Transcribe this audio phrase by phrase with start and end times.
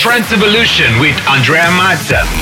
[0.00, 2.39] Trance Evolution with Andrea Mazza.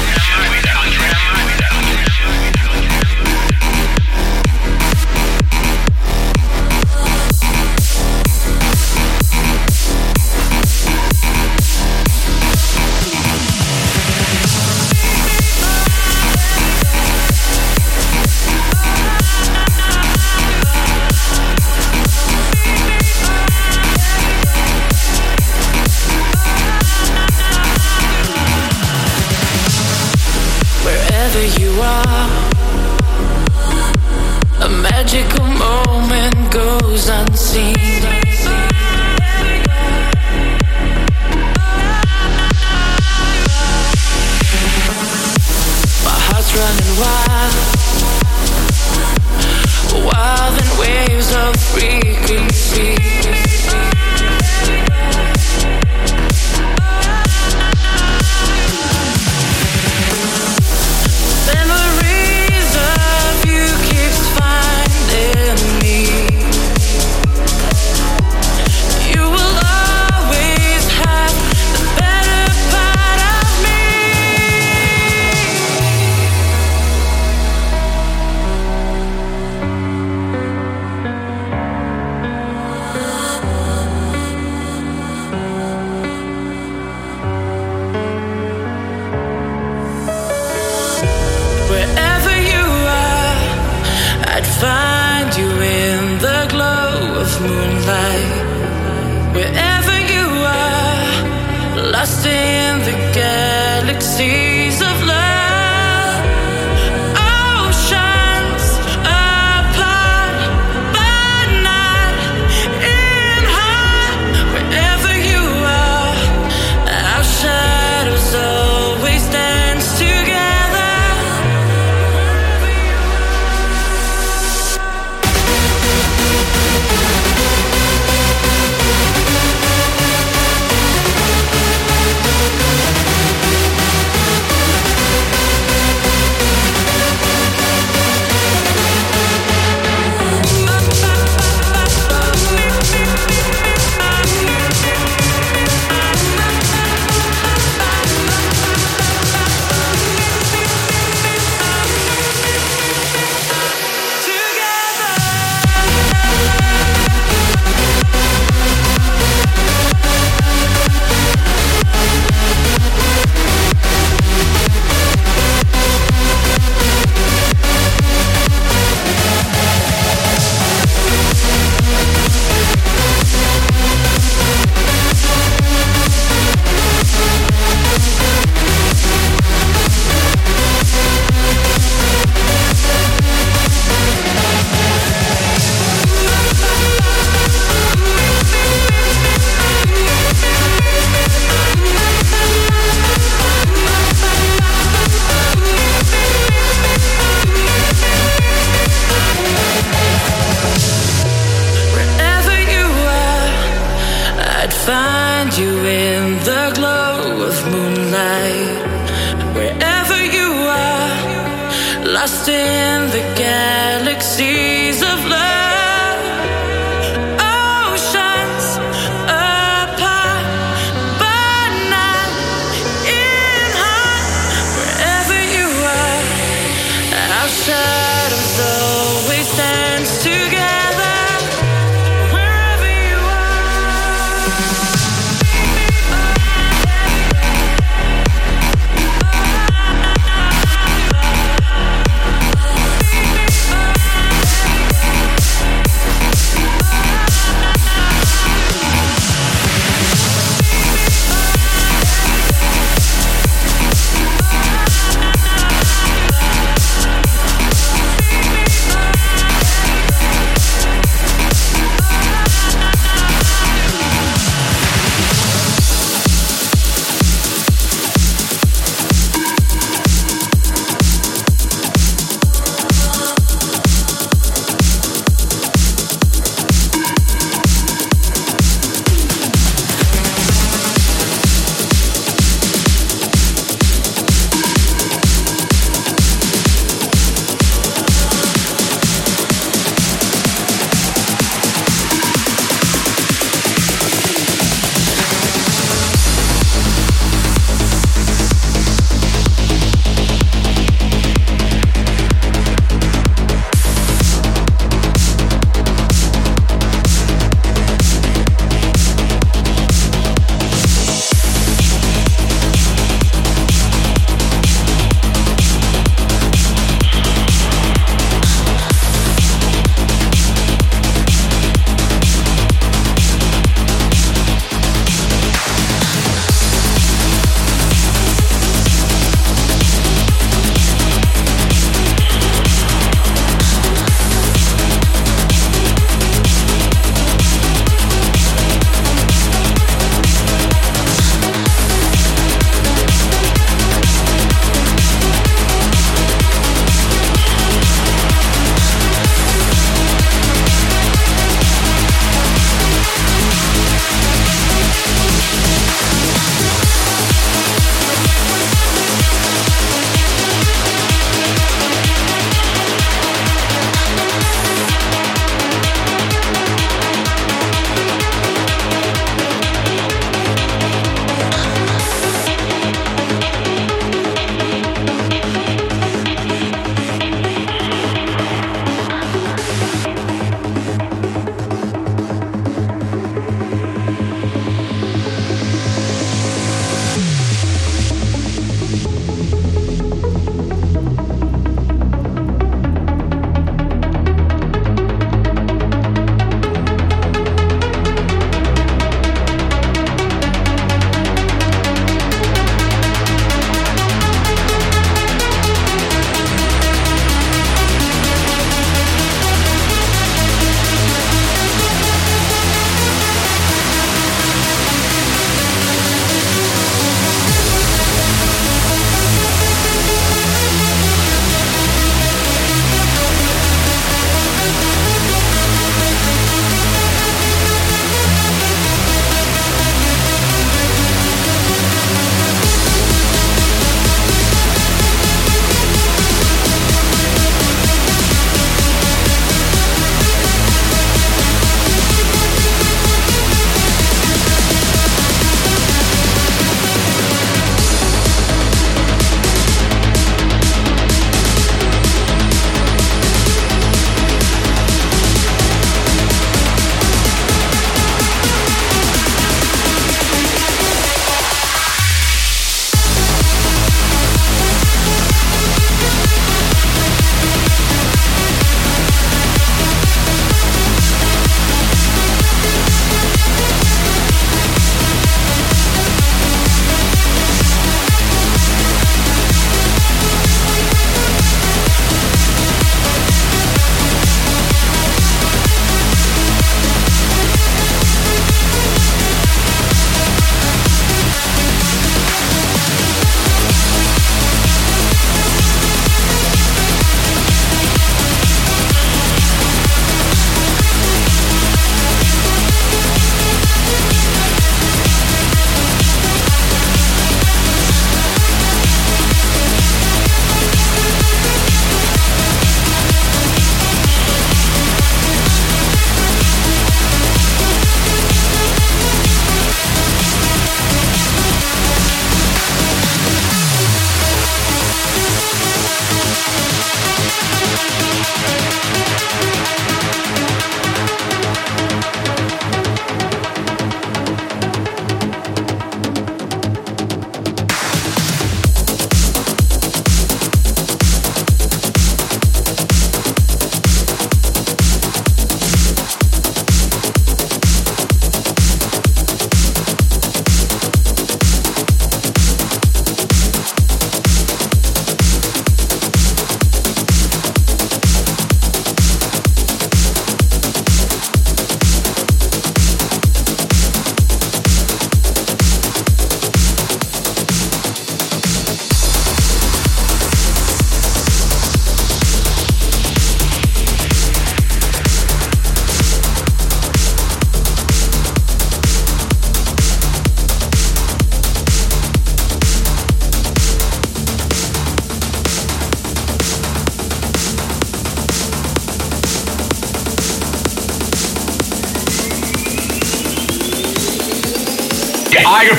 [97.41, 98.33] moonlight,
[99.35, 102.98] wherever you are, lost in the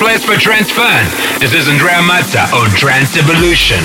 [0.09, 1.05] Place for Trance Fan.
[1.39, 3.77] This is Andrea Mazza on Trance Evolution.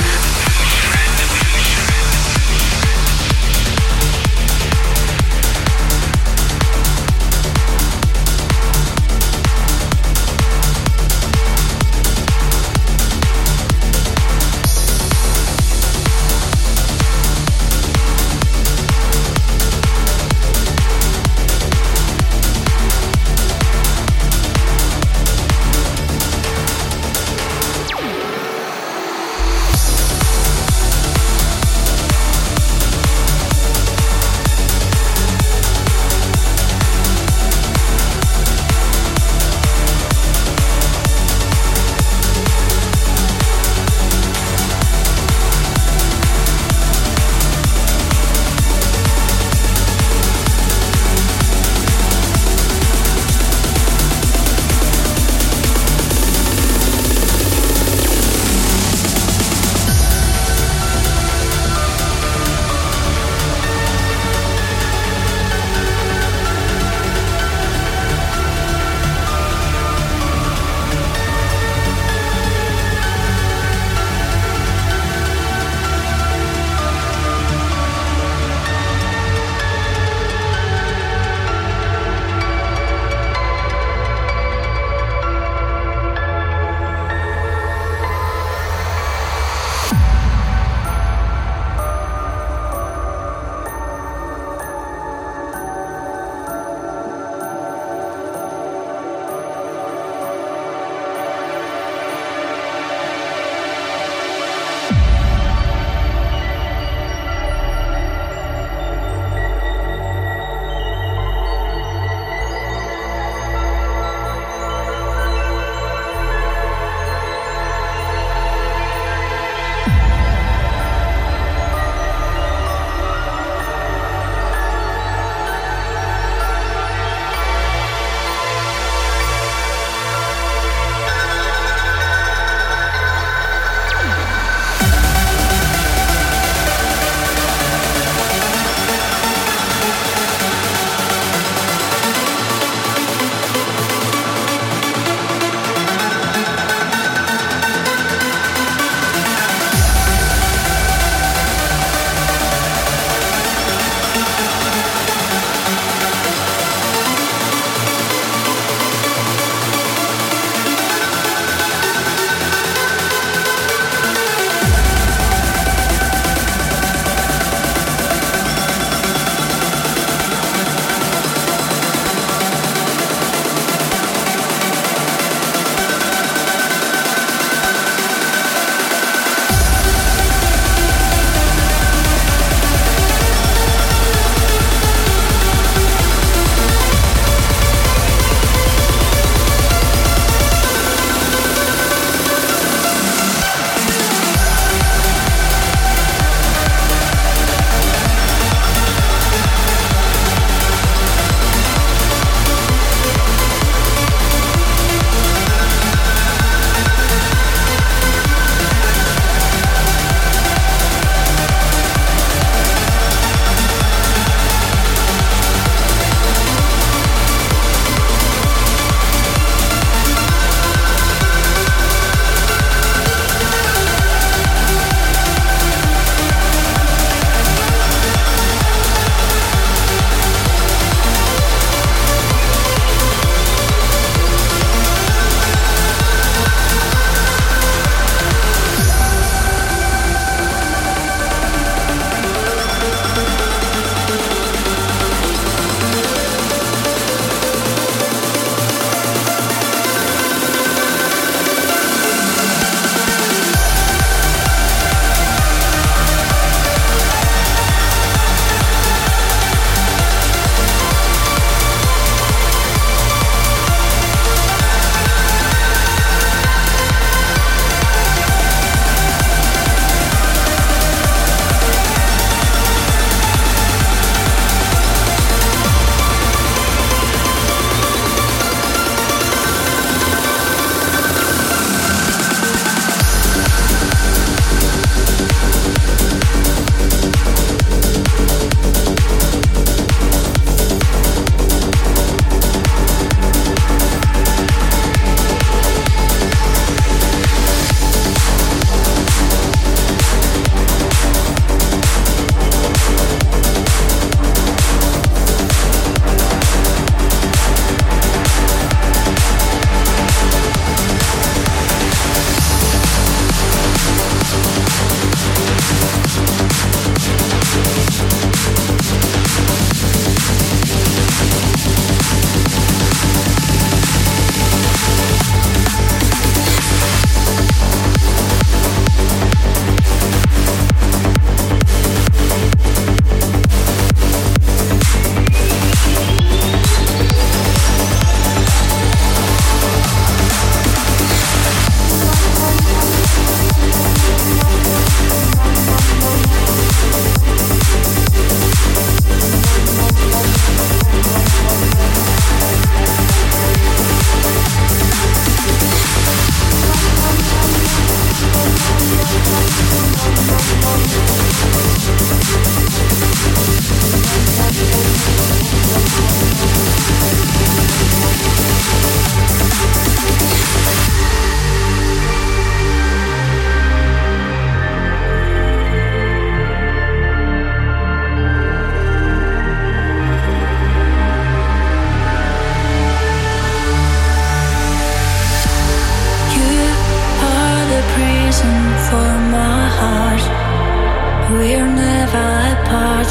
[391.35, 393.09] We're never apart.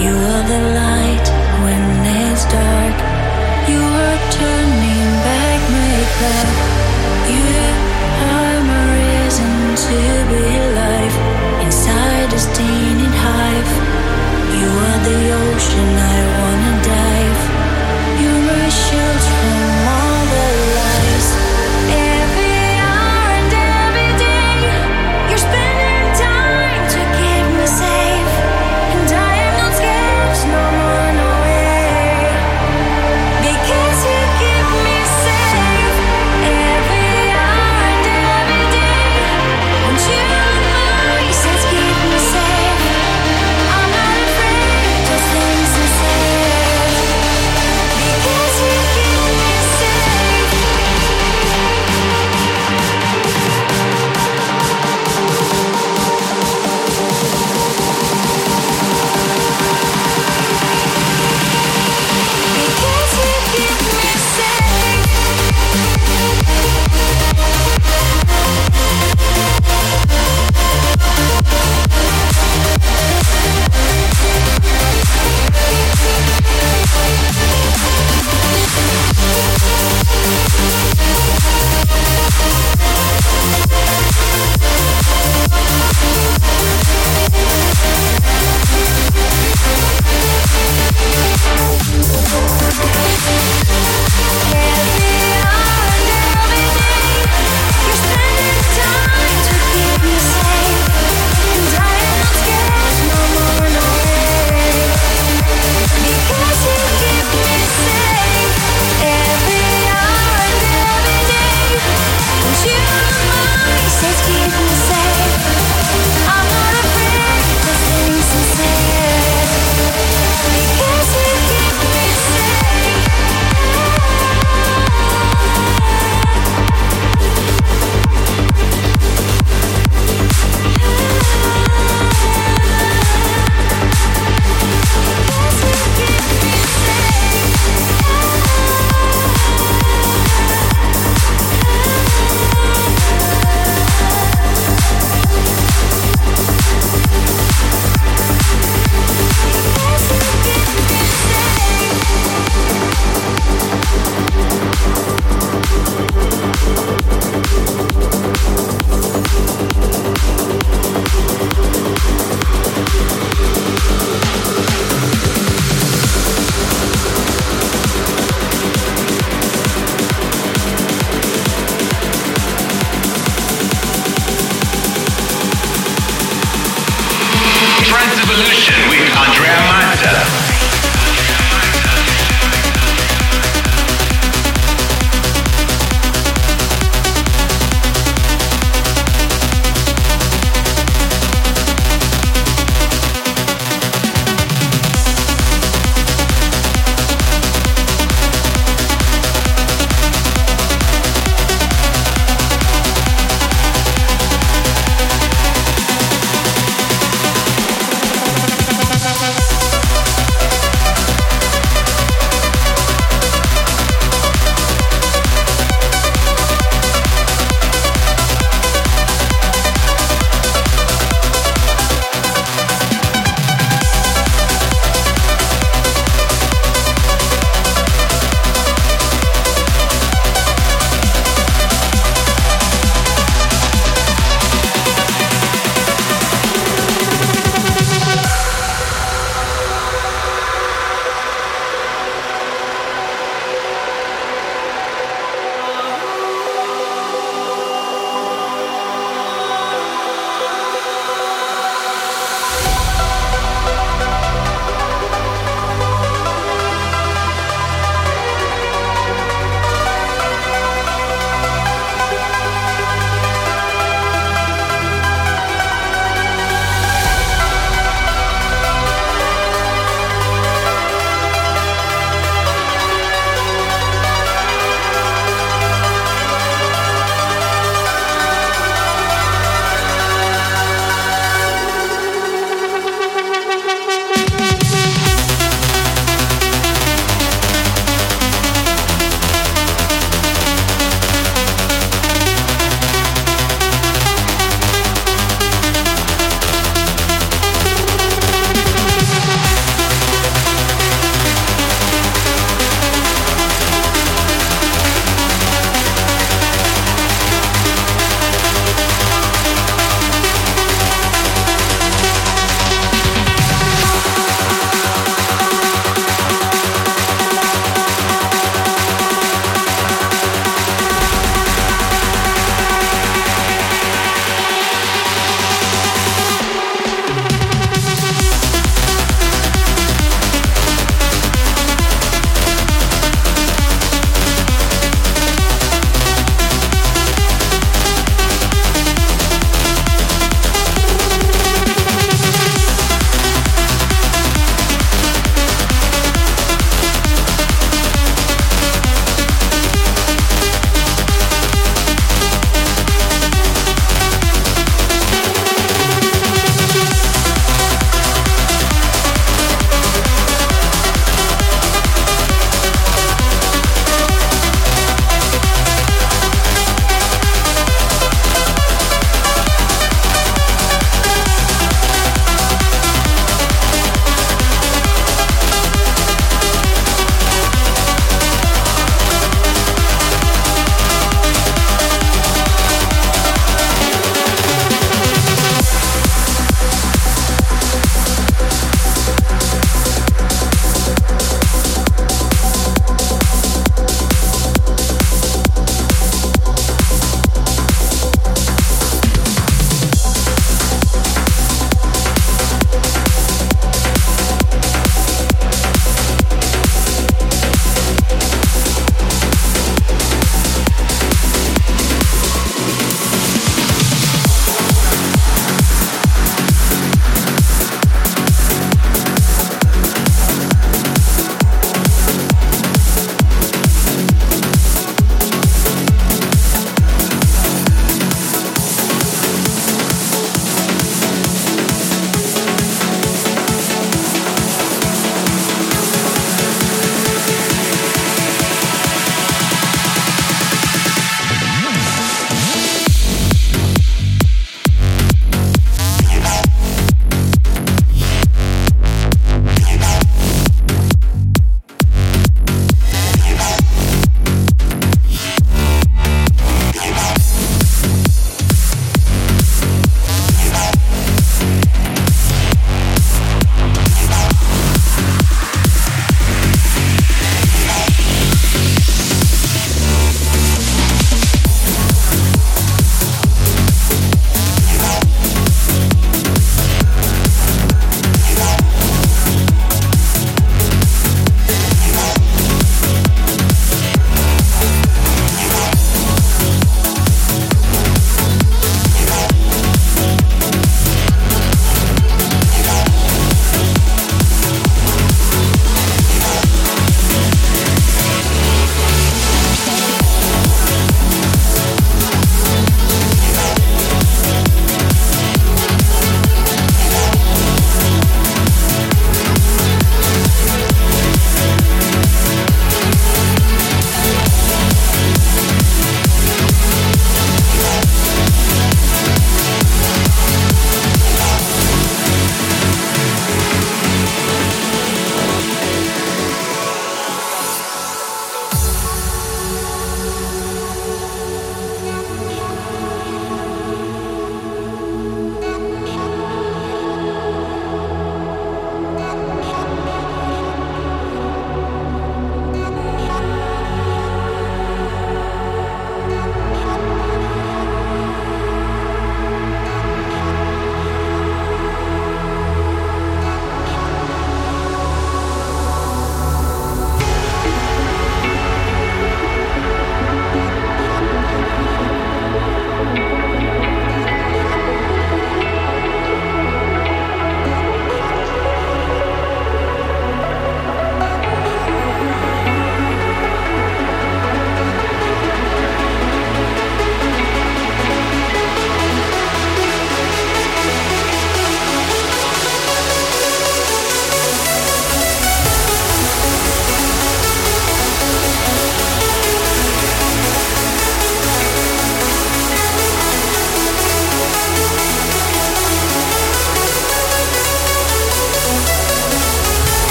[0.00, 1.26] You are the light
[1.62, 2.96] when it's dark.
[3.68, 6.55] You are turning back my clock.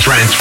[0.00, 0.32] Trance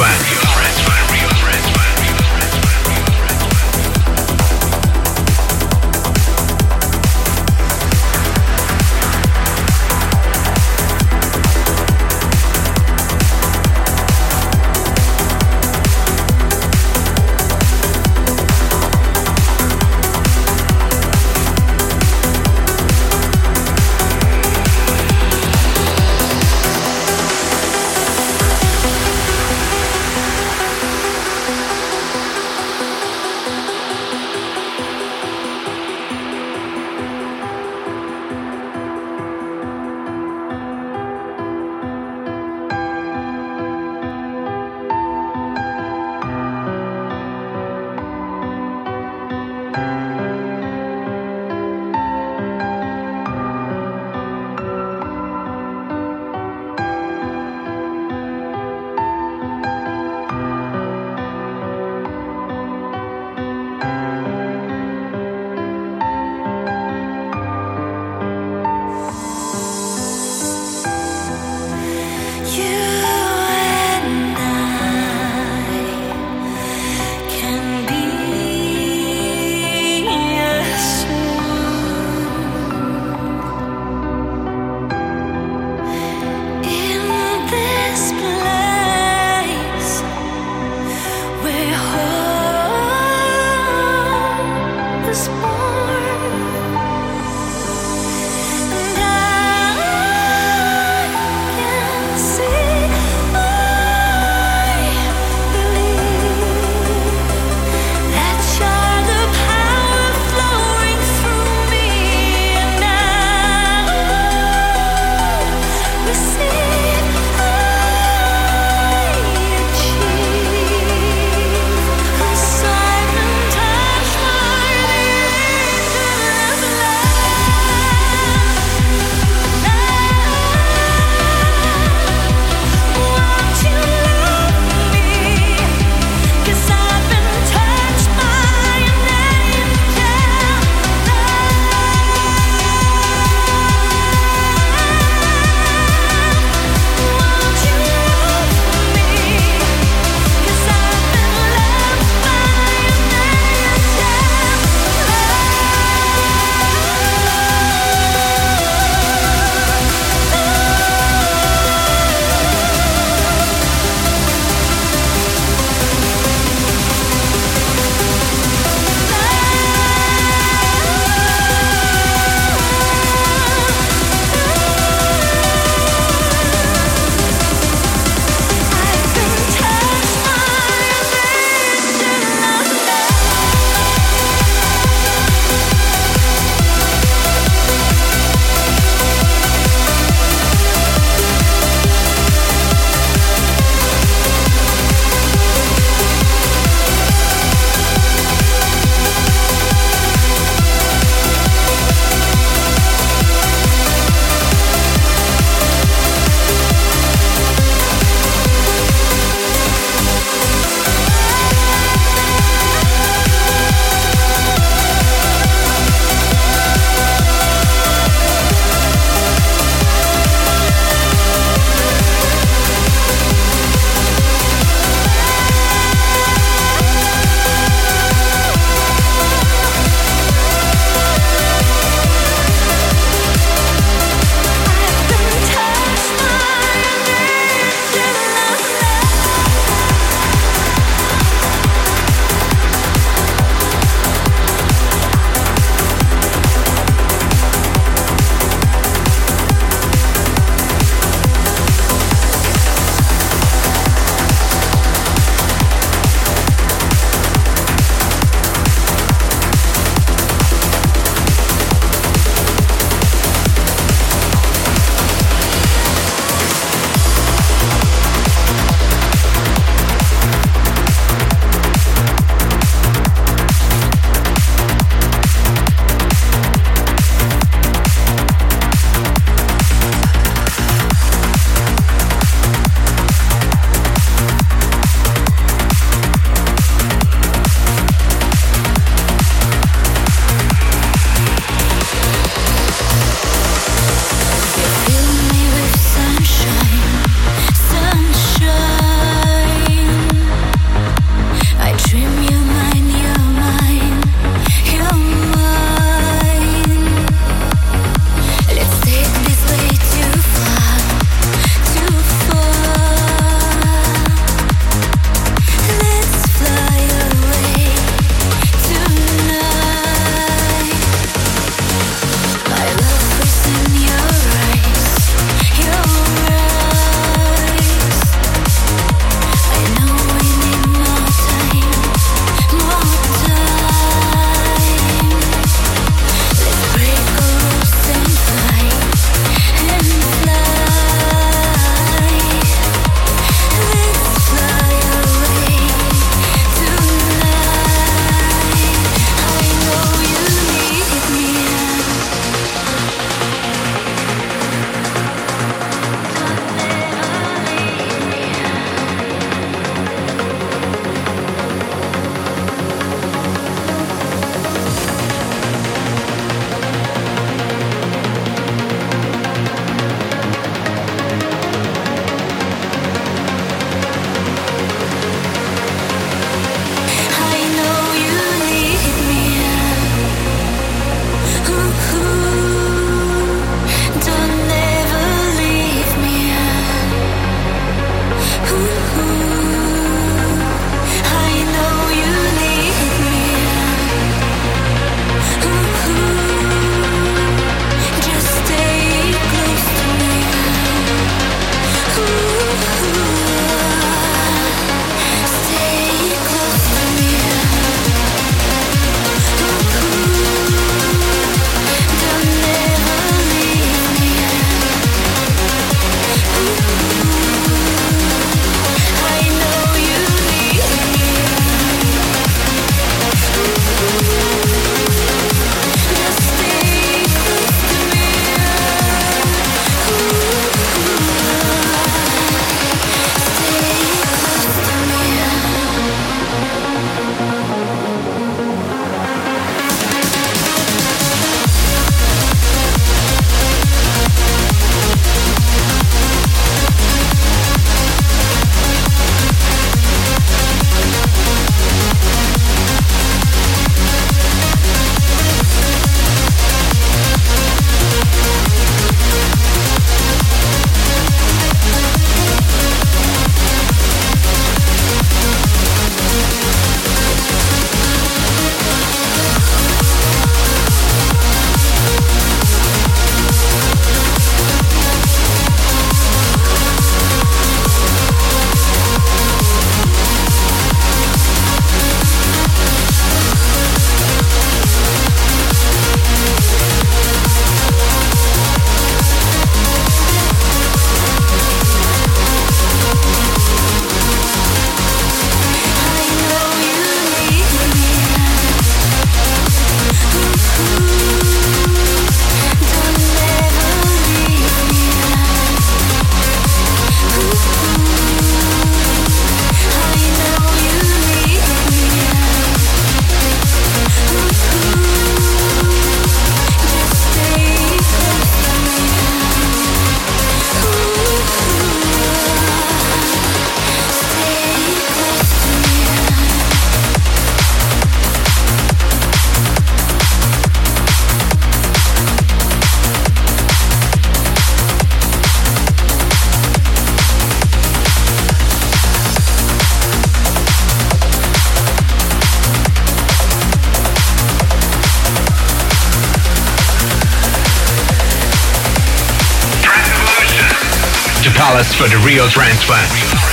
[551.76, 553.29] for the real transplant.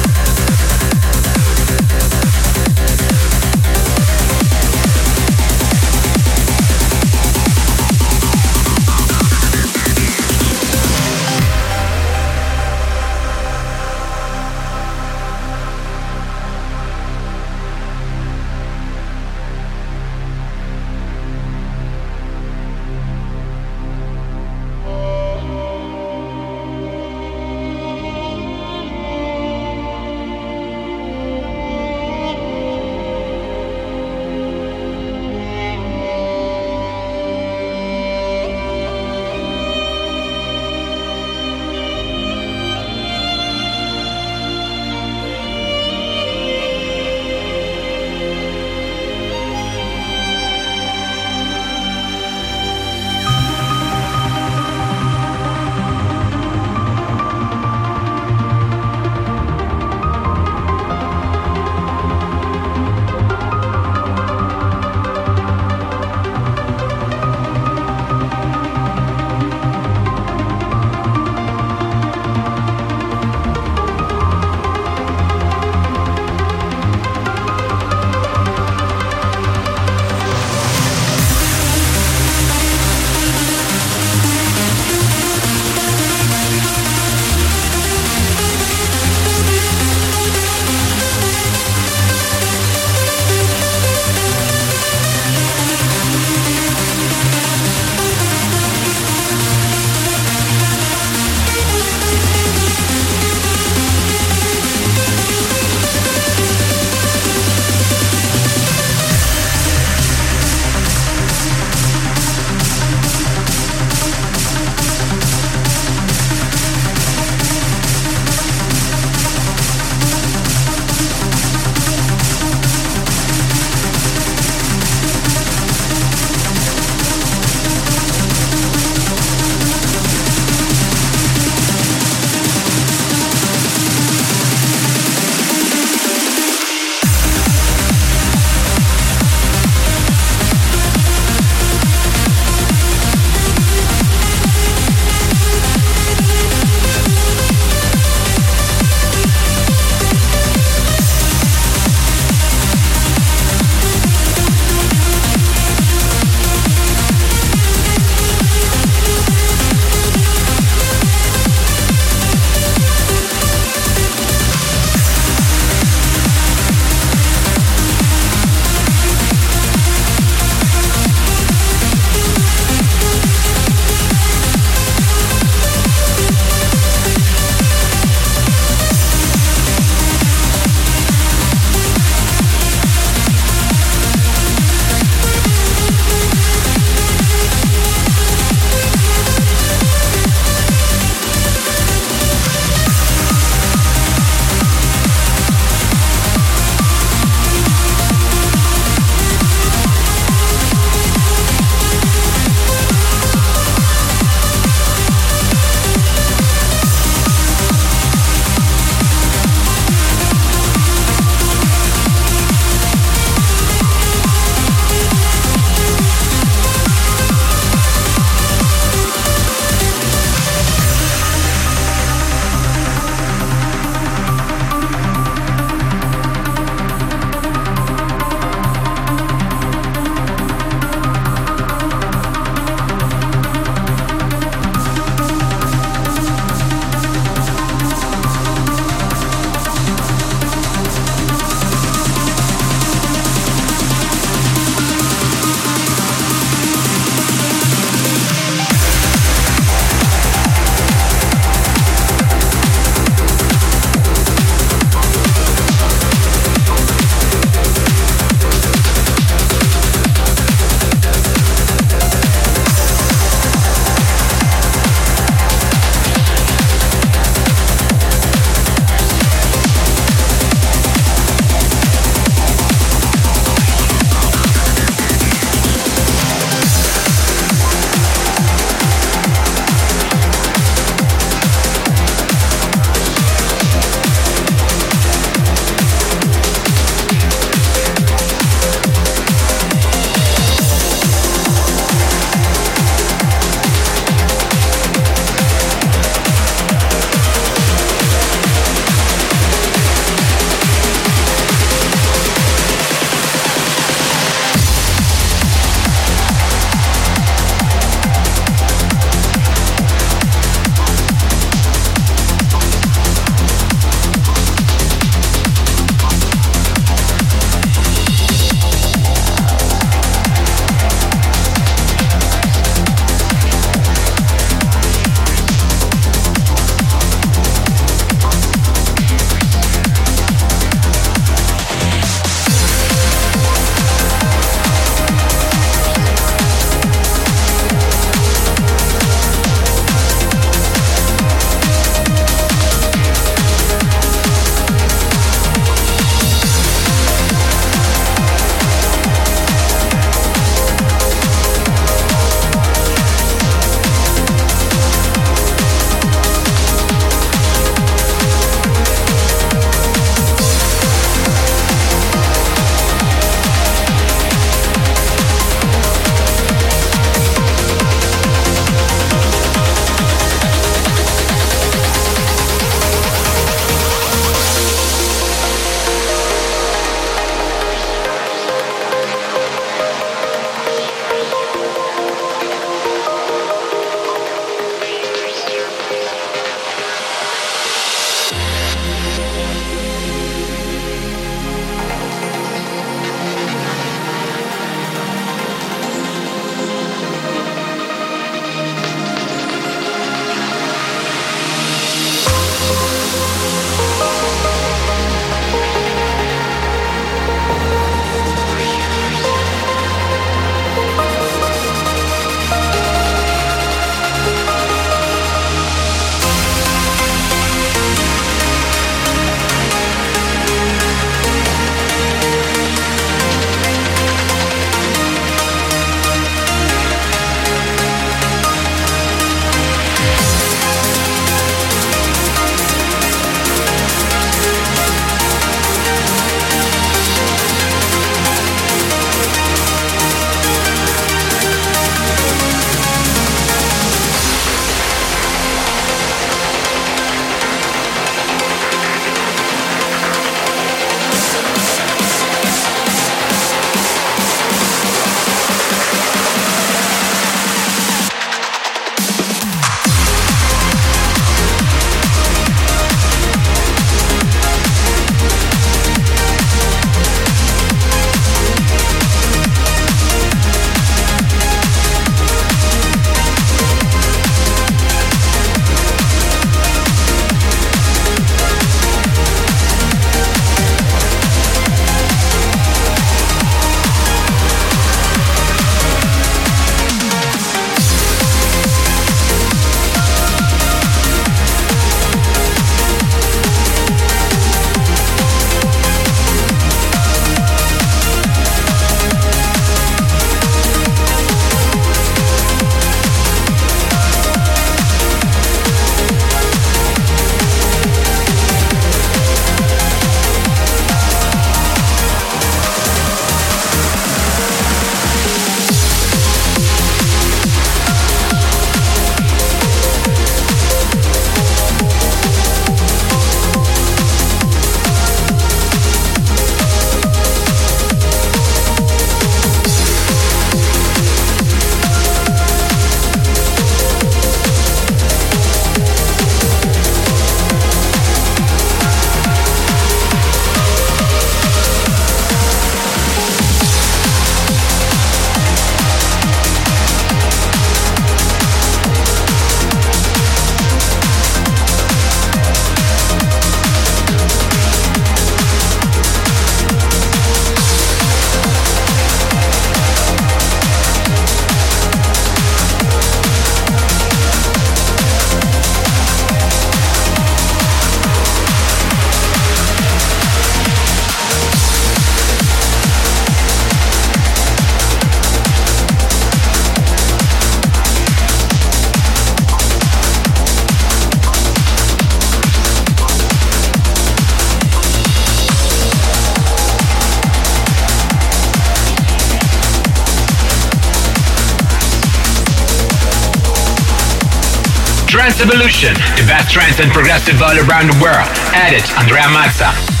[595.21, 598.27] Trance Evolution, the best trance and progressive vibe around the world.
[598.55, 600.00] Edit Andrea Mazza.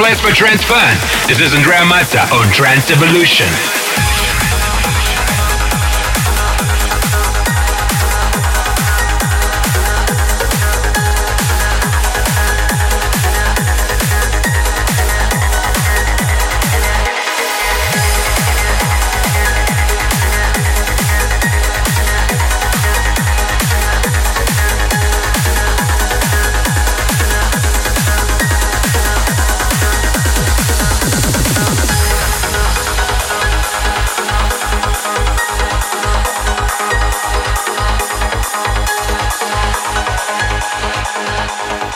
[0.00, 0.96] Place for trance fun.
[1.28, 4.09] This is Andrea Mazza on Trance Evolution.
[41.50, 41.89] you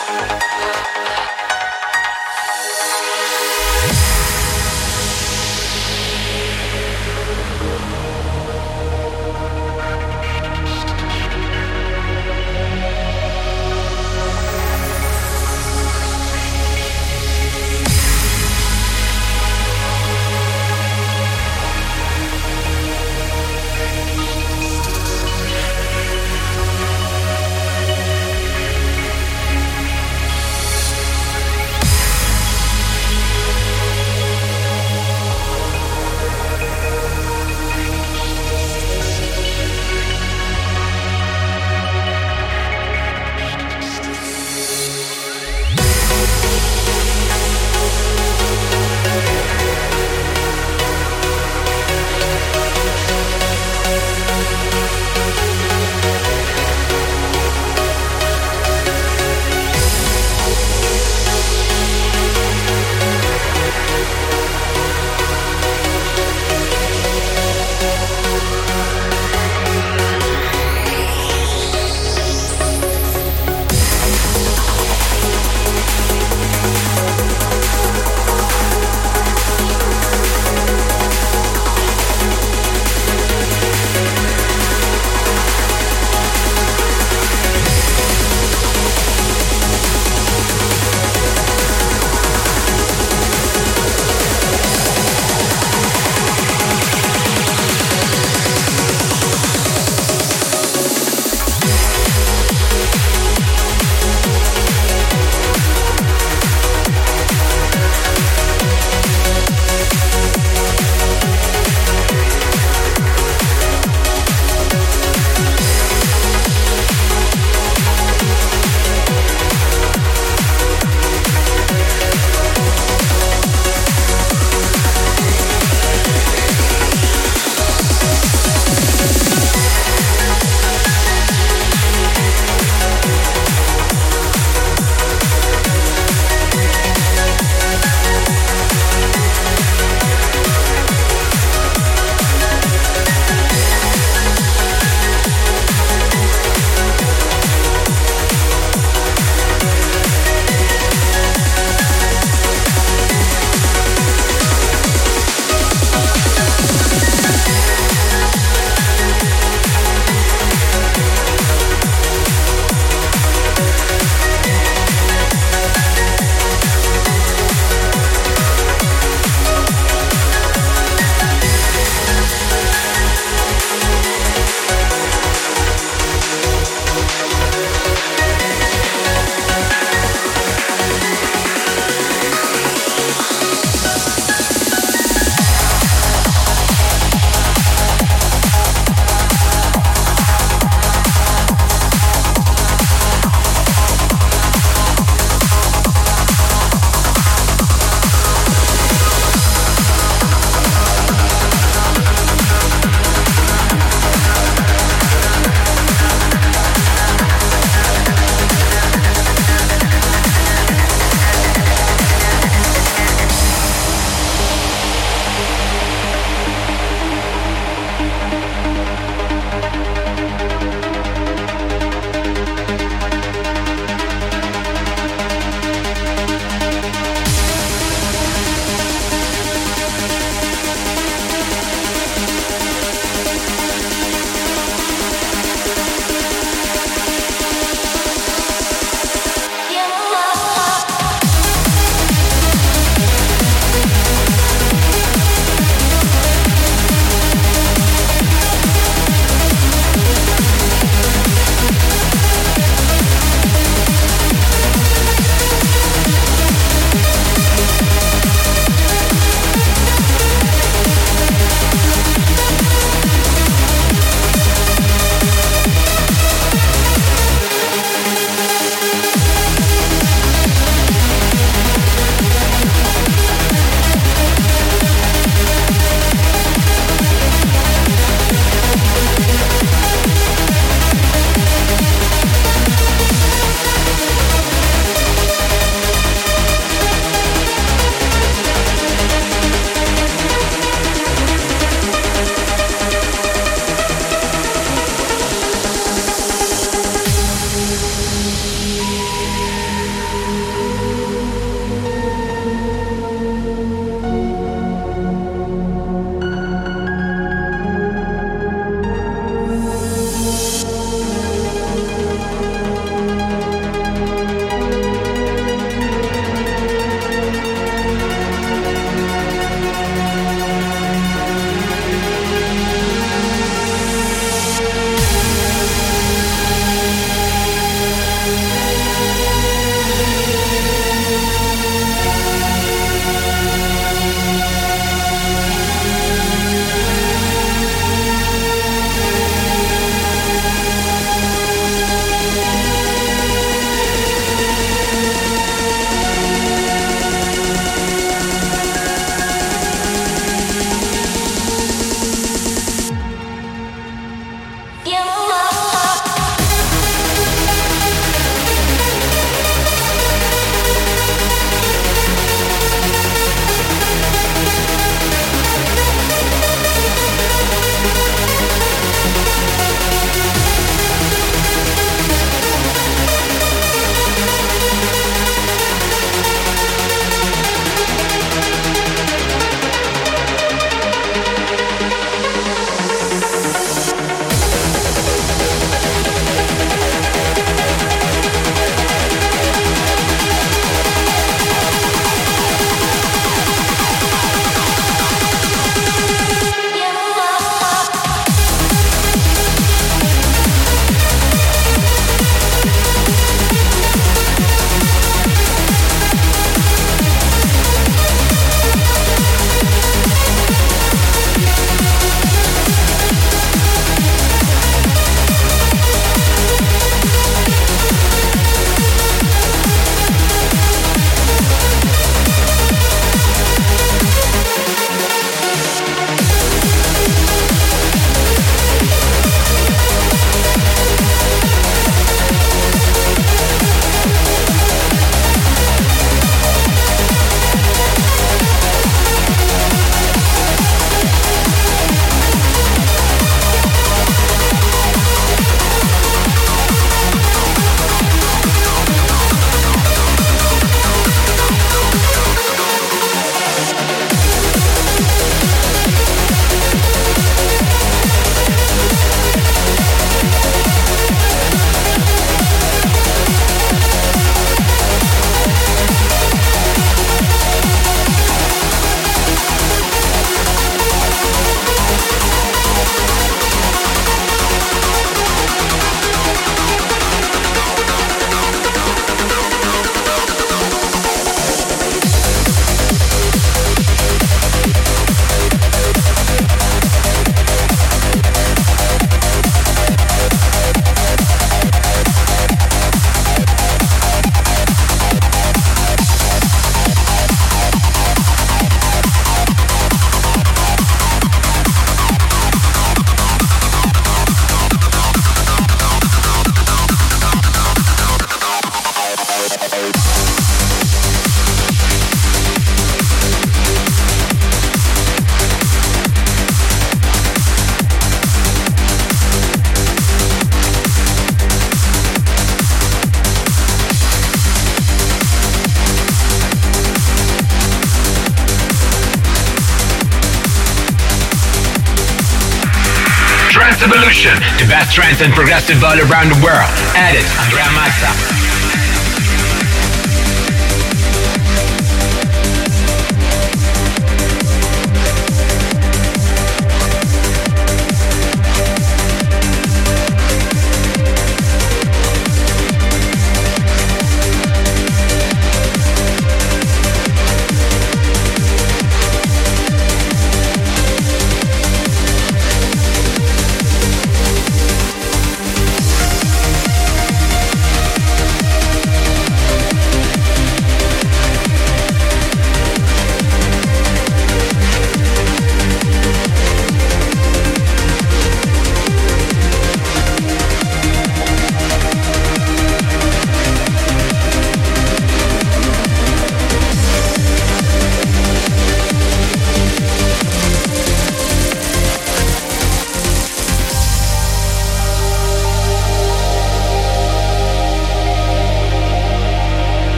[534.91, 536.69] trance and progressive all around the world.
[536.95, 538.34] Edit Andrea Mazza.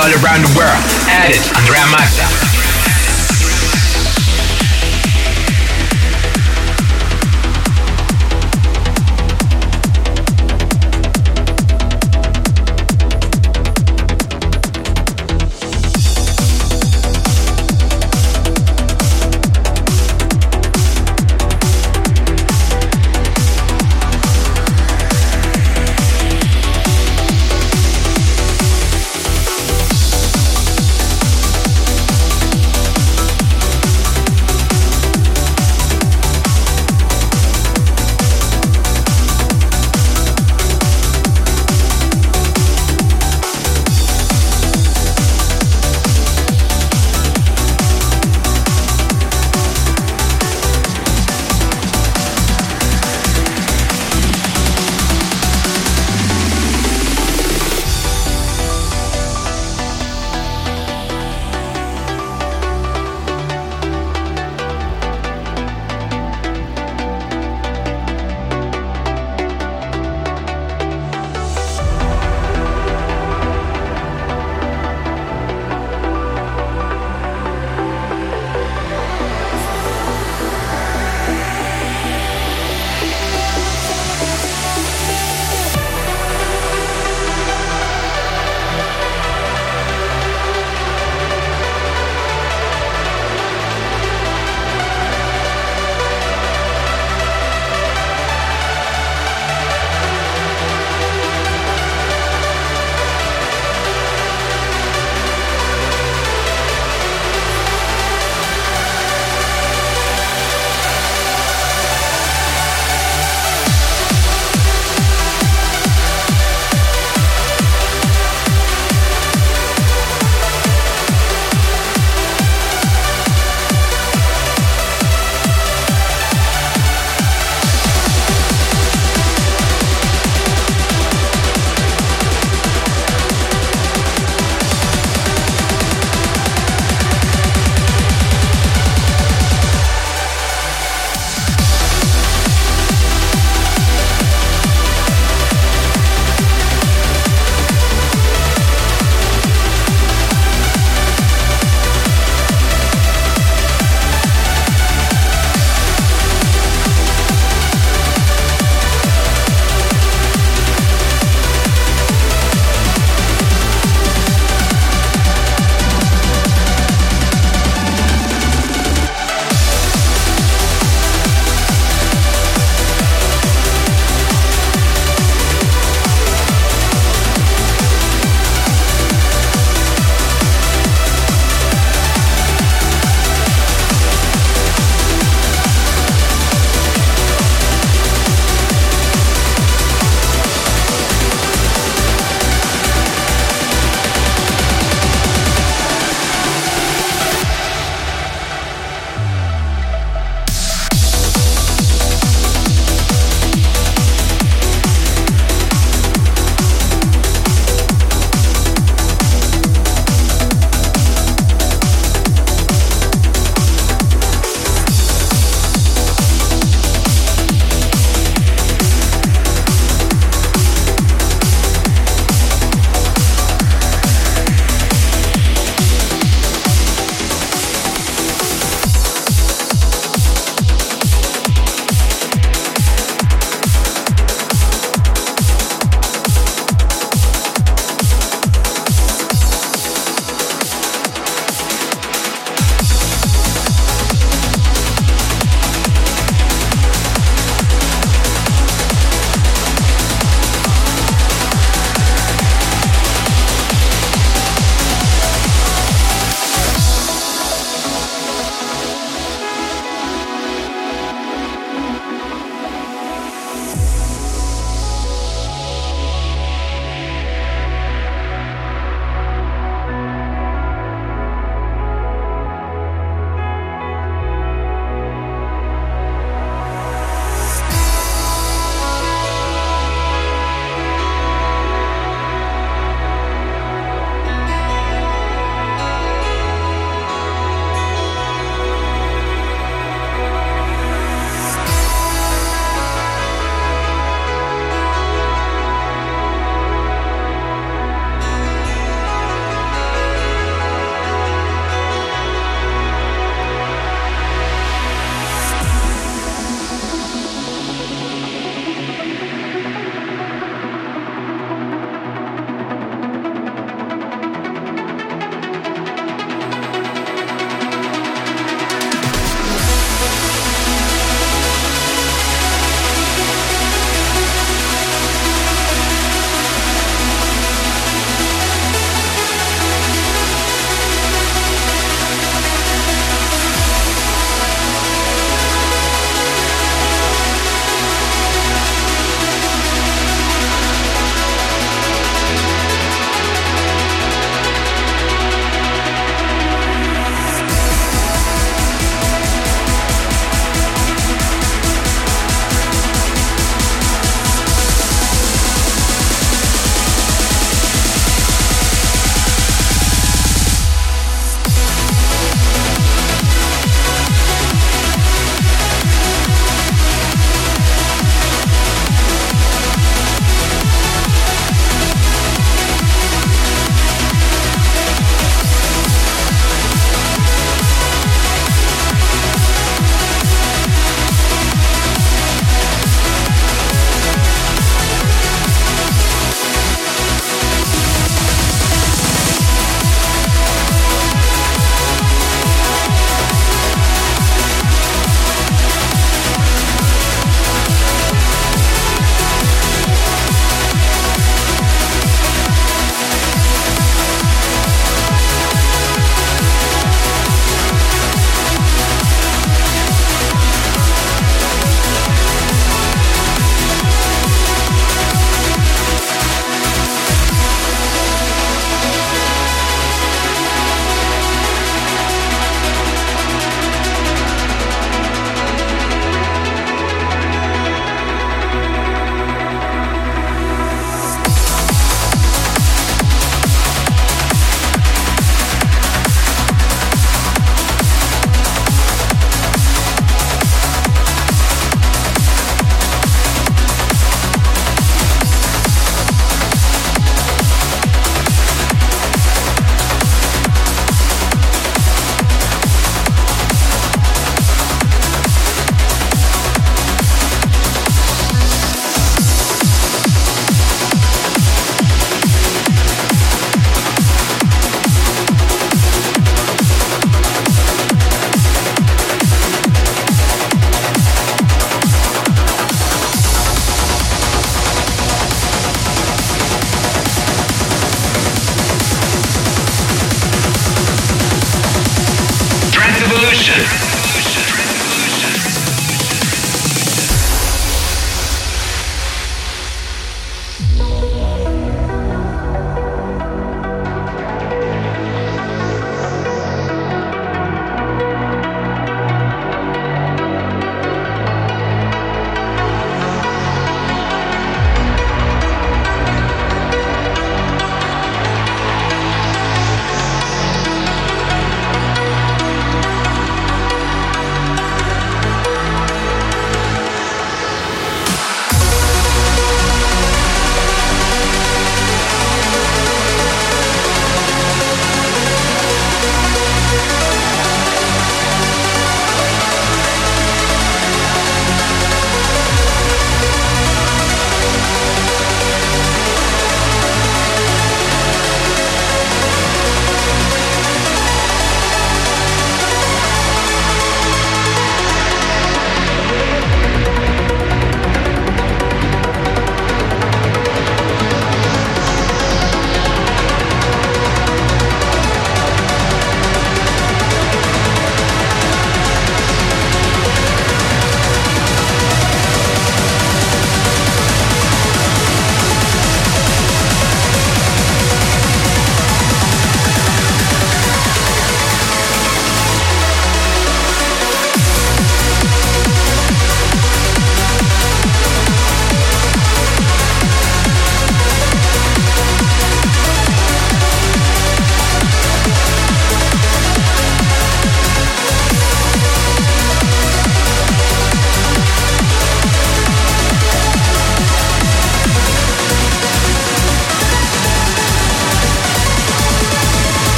[0.00, 0.79] All around the world.